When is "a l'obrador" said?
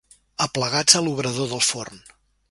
0.99-1.51